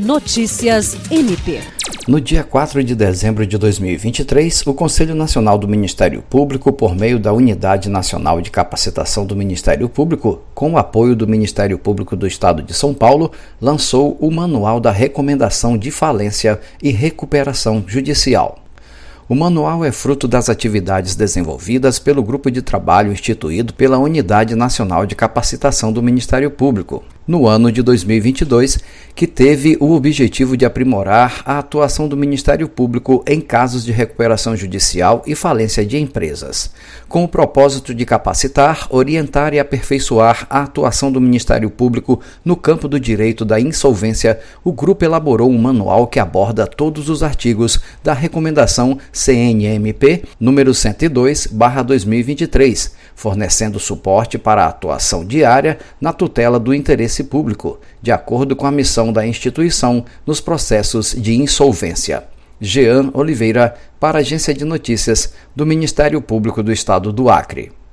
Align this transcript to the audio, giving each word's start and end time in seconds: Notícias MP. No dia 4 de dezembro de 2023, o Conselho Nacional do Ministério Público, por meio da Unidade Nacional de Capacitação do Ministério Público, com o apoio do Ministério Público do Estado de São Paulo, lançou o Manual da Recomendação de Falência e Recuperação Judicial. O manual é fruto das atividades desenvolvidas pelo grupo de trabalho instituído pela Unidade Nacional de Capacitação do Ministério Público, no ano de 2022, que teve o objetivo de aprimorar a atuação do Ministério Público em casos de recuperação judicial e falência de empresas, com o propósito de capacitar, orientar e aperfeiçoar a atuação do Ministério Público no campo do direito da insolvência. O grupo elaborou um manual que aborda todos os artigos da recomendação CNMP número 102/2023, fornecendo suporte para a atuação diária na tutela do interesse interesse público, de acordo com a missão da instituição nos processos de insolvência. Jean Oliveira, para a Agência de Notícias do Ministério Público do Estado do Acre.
Notícias 0.00 0.96
MP. 1.10 1.60
No 2.08 2.18
dia 2.18 2.42
4 2.42 2.82
de 2.82 2.94
dezembro 2.94 3.46
de 3.46 3.58
2023, 3.58 4.66
o 4.66 4.72
Conselho 4.72 5.14
Nacional 5.14 5.58
do 5.58 5.68
Ministério 5.68 6.22
Público, 6.22 6.72
por 6.72 6.96
meio 6.96 7.18
da 7.18 7.34
Unidade 7.34 7.90
Nacional 7.90 8.40
de 8.40 8.50
Capacitação 8.50 9.26
do 9.26 9.36
Ministério 9.36 9.90
Público, 9.90 10.40
com 10.54 10.72
o 10.72 10.78
apoio 10.78 11.14
do 11.14 11.28
Ministério 11.28 11.78
Público 11.78 12.16
do 12.16 12.26
Estado 12.26 12.62
de 12.62 12.72
São 12.72 12.94
Paulo, 12.94 13.30
lançou 13.60 14.16
o 14.18 14.30
Manual 14.30 14.80
da 14.80 14.90
Recomendação 14.90 15.76
de 15.76 15.90
Falência 15.90 16.58
e 16.82 16.90
Recuperação 16.90 17.84
Judicial. 17.86 18.58
O 19.30 19.34
manual 19.36 19.84
é 19.84 19.92
fruto 19.92 20.26
das 20.26 20.48
atividades 20.48 21.14
desenvolvidas 21.14 22.00
pelo 22.00 22.20
grupo 22.20 22.50
de 22.50 22.60
trabalho 22.62 23.12
instituído 23.12 23.72
pela 23.72 23.96
Unidade 23.96 24.56
Nacional 24.56 25.06
de 25.06 25.14
Capacitação 25.14 25.92
do 25.92 26.02
Ministério 26.02 26.50
Público, 26.50 27.04
no 27.26 27.46
ano 27.46 27.70
de 27.70 27.82
2022, 27.82 28.78
que 29.14 29.26
teve 29.26 29.76
o 29.80 29.92
objetivo 29.92 30.56
de 30.56 30.64
aprimorar 30.64 31.42
a 31.44 31.58
atuação 31.58 32.08
do 32.08 32.16
Ministério 32.16 32.66
Público 32.68 33.22
em 33.26 33.40
casos 33.40 33.84
de 33.84 33.92
recuperação 33.92 34.56
judicial 34.56 35.22
e 35.26 35.34
falência 35.34 35.84
de 35.84 35.98
empresas, 35.98 36.70
com 37.08 37.22
o 37.22 37.28
propósito 37.28 37.94
de 37.94 38.06
capacitar, 38.06 38.86
orientar 38.90 39.52
e 39.52 39.58
aperfeiçoar 39.58 40.46
a 40.48 40.62
atuação 40.62 41.12
do 41.12 41.20
Ministério 41.20 41.70
Público 41.70 42.20
no 42.44 42.56
campo 42.56 42.88
do 42.88 42.98
direito 42.98 43.44
da 43.44 43.60
insolvência. 43.60 44.40
O 44.64 44.72
grupo 44.72 45.04
elaborou 45.04 45.50
um 45.50 45.58
manual 45.58 46.06
que 46.06 46.18
aborda 46.18 46.66
todos 46.66 47.08
os 47.08 47.22
artigos 47.22 47.80
da 48.02 48.14
recomendação 48.14 48.98
CNMP 49.12 50.24
número 50.38 50.72
102/2023, 50.72 52.92
fornecendo 53.14 53.78
suporte 53.78 54.38
para 54.38 54.64
a 54.64 54.68
atuação 54.68 55.24
diária 55.24 55.78
na 56.00 56.12
tutela 56.12 56.58
do 56.58 56.74
interesse 56.74 57.19
interesse 57.20 57.24
público, 57.24 57.78
de 58.00 58.10
acordo 58.10 58.56
com 58.56 58.66
a 58.66 58.72
missão 58.72 59.12
da 59.12 59.26
instituição 59.26 60.04
nos 60.26 60.40
processos 60.40 61.14
de 61.16 61.34
insolvência. 61.34 62.24
Jean 62.60 63.10
Oliveira, 63.14 63.74
para 63.98 64.18
a 64.18 64.20
Agência 64.20 64.52
de 64.52 64.64
Notícias 64.64 65.32
do 65.54 65.64
Ministério 65.64 66.20
Público 66.20 66.62
do 66.62 66.72
Estado 66.72 67.12
do 67.12 67.30
Acre. 67.30 67.72